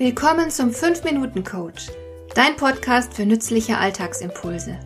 [0.00, 1.88] Willkommen zum 5-Minuten-Coach,
[2.34, 4.80] dein Podcast für nützliche Alltagsimpulse.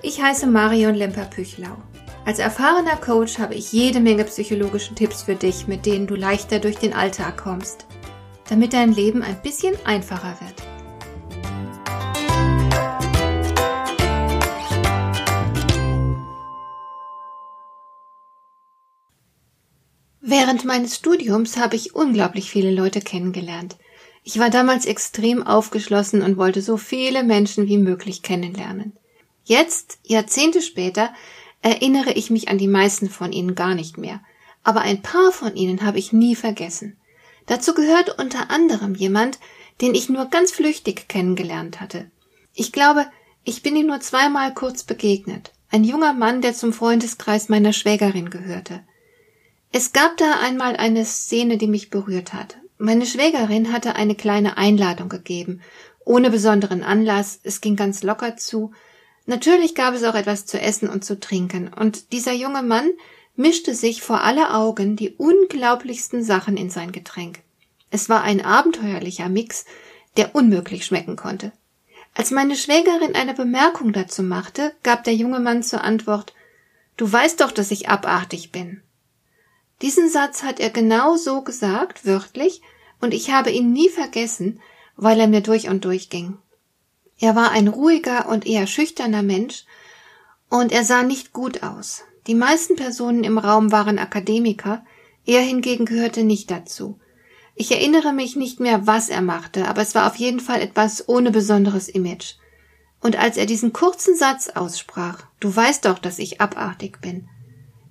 [0.00, 1.76] Ich heiße Marion Lemper-Püchlau.
[2.24, 6.58] Als erfahrener Coach habe ich jede Menge psychologische Tipps für dich, mit denen du leichter
[6.58, 7.84] durch den Alltag kommst,
[8.48, 10.54] damit dein Leben ein bisschen einfacher wird.
[20.22, 23.76] Während meines Studiums habe ich unglaublich viele Leute kennengelernt.
[24.26, 28.94] Ich war damals extrem aufgeschlossen und wollte so viele Menschen wie möglich kennenlernen.
[29.44, 31.12] Jetzt, Jahrzehnte später,
[31.60, 34.22] erinnere ich mich an die meisten von ihnen gar nicht mehr,
[34.62, 36.96] aber ein paar von ihnen habe ich nie vergessen.
[37.46, 39.38] Dazu gehört unter anderem jemand,
[39.82, 42.10] den ich nur ganz flüchtig kennengelernt hatte.
[42.54, 43.06] Ich glaube,
[43.44, 45.52] ich bin ihm nur zweimal kurz begegnet.
[45.70, 48.80] Ein junger Mann, der zum Freundeskreis meiner Schwägerin gehörte.
[49.70, 52.56] Es gab da einmal eine Szene, die mich berührt hat.
[52.78, 55.60] Meine Schwägerin hatte eine kleine Einladung gegeben,
[56.04, 58.72] ohne besonderen Anlass, es ging ganz locker zu.
[59.26, 62.90] Natürlich gab es auch etwas zu essen und zu trinken, und dieser junge Mann
[63.36, 67.40] mischte sich vor alle Augen die unglaublichsten Sachen in sein Getränk.
[67.90, 69.64] Es war ein abenteuerlicher Mix,
[70.16, 71.52] der unmöglich schmecken konnte.
[72.14, 76.32] Als meine Schwägerin eine Bemerkung dazu machte, gab der junge Mann zur Antwort
[76.96, 78.83] Du weißt doch, dass ich abartig bin.
[79.82, 82.62] Diesen Satz hat er genau so gesagt, wörtlich,
[83.00, 84.60] und ich habe ihn nie vergessen,
[84.96, 86.38] weil er mir durch und durch ging.
[87.18, 89.64] Er war ein ruhiger und eher schüchterner Mensch,
[90.48, 92.04] und er sah nicht gut aus.
[92.26, 94.84] Die meisten Personen im Raum waren Akademiker,
[95.26, 96.98] er hingegen gehörte nicht dazu.
[97.54, 101.08] Ich erinnere mich nicht mehr, was er machte, aber es war auf jeden Fall etwas
[101.08, 102.34] ohne besonderes Image.
[103.00, 107.28] Und als er diesen kurzen Satz aussprach, du weißt doch, dass ich abartig bin,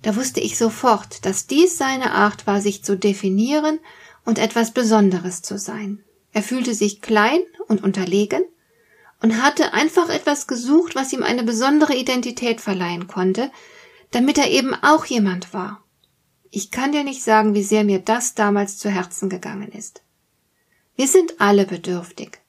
[0.04, 3.80] da wusste ich sofort, dass dies seine Art war, sich zu definieren
[4.26, 6.04] und etwas Besonderes zu sein.
[6.34, 8.44] Er fühlte sich klein und unterlegen
[9.22, 13.50] und hatte einfach etwas gesucht, was ihm eine besondere Identität verleihen konnte,
[14.10, 15.82] damit er eben auch jemand war.
[16.50, 20.02] Ich kann dir nicht sagen, wie sehr mir das damals zu Herzen gegangen ist.
[20.96, 22.40] Wir sind alle bedürftig.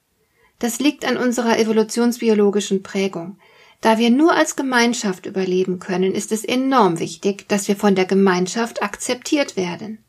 [0.59, 3.39] Das liegt an unserer evolutionsbiologischen Prägung.
[3.81, 8.05] Da wir nur als Gemeinschaft überleben können, ist es enorm wichtig, dass wir von der
[8.05, 10.03] Gemeinschaft akzeptiert werden.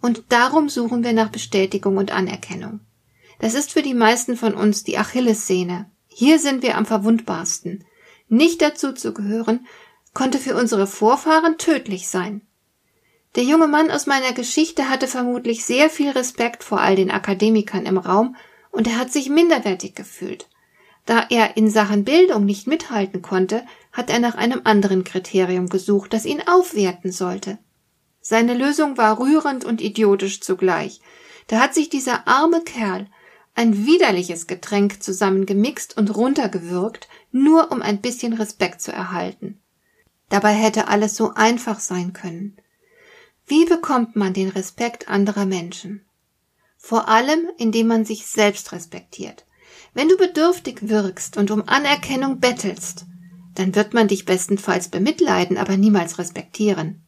[0.00, 2.80] Und darum suchen wir nach Bestätigung und Anerkennung.
[3.38, 5.90] Das ist für die meisten von uns die Achillessehne.
[6.06, 7.84] Hier sind wir am verwundbarsten.
[8.28, 9.66] Nicht dazu zu gehören,
[10.14, 12.42] konnte für unsere Vorfahren tödlich sein.
[13.36, 17.84] Der junge Mann aus meiner Geschichte hatte vermutlich sehr viel Respekt vor all den Akademikern
[17.84, 18.34] im Raum
[18.70, 20.48] und er hat sich minderwertig gefühlt.
[21.06, 26.12] Da er in Sachen Bildung nicht mithalten konnte, hat er nach einem anderen Kriterium gesucht,
[26.12, 27.58] das ihn aufwerten sollte.
[28.20, 31.00] Seine Lösung war rührend und idiotisch zugleich.
[31.46, 33.06] Da hat sich dieser arme Kerl
[33.54, 39.60] ein widerliches Getränk zusammengemixt und runtergewürgt, nur um ein bisschen Respekt zu erhalten.
[40.28, 42.56] Dabei hätte alles so einfach sein können.
[43.46, 46.04] Wie bekommt man den Respekt anderer Menschen?
[46.76, 49.46] Vor allem, indem man sich selbst respektiert.
[49.96, 53.06] Wenn du bedürftig wirkst und um Anerkennung bettelst,
[53.54, 57.00] dann wird man dich bestenfalls bemitleiden, aber niemals respektieren.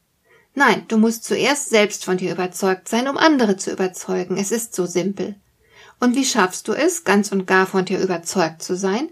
[0.55, 4.39] Nein, du musst zuerst selbst von dir überzeugt sein, um andere zu überzeugen.
[4.39, 5.35] Es ist so simpel.
[6.01, 9.11] Und wie schaffst du es, ganz und gar von dir überzeugt zu sein?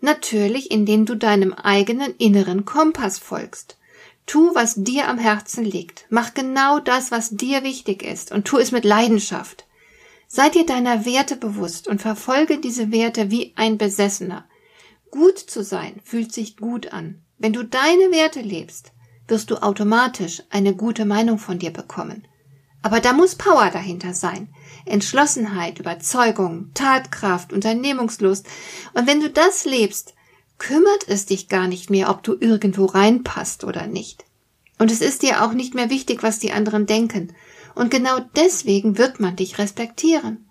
[0.00, 3.78] Natürlich, indem du deinem eigenen inneren Kompass folgst.
[4.26, 6.06] Tu, was dir am Herzen liegt.
[6.10, 9.64] Mach genau das, was dir wichtig ist, und tu es mit Leidenschaft.
[10.34, 14.46] Sei dir deiner Werte bewusst und verfolge diese Werte wie ein Besessener.
[15.10, 17.20] Gut zu sein fühlt sich gut an.
[17.36, 18.92] Wenn du deine Werte lebst,
[19.28, 22.26] wirst du automatisch eine gute Meinung von dir bekommen.
[22.80, 24.48] Aber da muss Power dahinter sein.
[24.86, 28.46] Entschlossenheit, Überzeugung, Tatkraft, Unternehmungslust.
[28.94, 30.14] Und wenn du das lebst,
[30.56, 34.24] kümmert es dich gar nicht mehr, ob du irgendwo reinpasst oder nicht.
[34.78, 37.34] Und es ist dir auch nicht mehr wichtig, was die anderen denken.
[37.74, 40.48] Und genau deswegen wird man dich respektieren.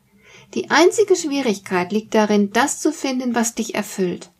[0.54, 4.32] Die einzige Schwierigkeit liegt darin, das zu finden, was dich erfüllt.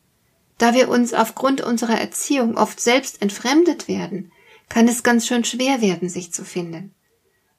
[0.58, 4.32] Da wir uns aufgrund unserer Erziehung oft selbst entfremdet werden,
[4.70, 6.94] kann es ganz schön schwer werden, sich zu finden.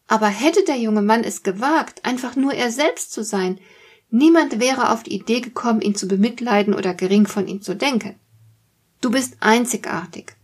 [0.06, 3.58] Aber hätte der junge Mann es gewagt, einfach nur er selbst zu sein,
[4.10, 8.14] niemand wäre auf die Idee gekommen, ihn zu bemitleiden oder gering von ihm zu denken.
[9.00, 10.36] Du bist einzigartig.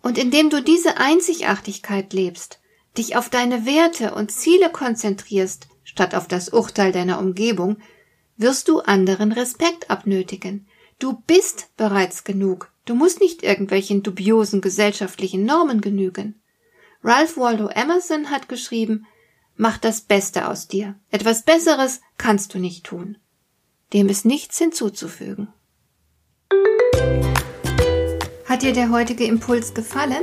[0.00, 2.58] Und indem du diese Einzigartigkeit lebst,
[2.98, 7.78] dich auf deine Werte und Ziele konzentrierst, statt auf das Urteil deiner Umgebung,
[8.36, 10.66] wirst du anderen Respekt abnötigen.
[10.98, 12.72] Du bist bereits genug.
[12.84, 16.40] Du musst nicht irgendwelchen dubiosen gesellschaftlichen Normen genügen.
[17.04, 19.06] Ralph Waldo Emerson hat geschrieben,
[19.56, 20.98] Mach das Beste aus dir.
[21.10, 23.18] Etwas Besseres kannst du nicht tun.
[23.92, 25.48] Dem ist nichts hinzuzufügen.
[28.46, 30.22] Hat dir der heutige Impuls gefallen?